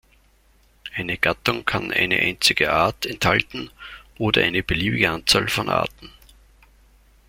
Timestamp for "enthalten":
3.05-3.69